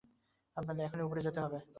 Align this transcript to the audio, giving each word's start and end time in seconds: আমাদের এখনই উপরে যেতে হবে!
আমাদের 0.57 0.83
এখনই 0.85 1.05
উপরে 1.07 1.21
যেতে 1.27 1.39
হবে! 1.41 1.57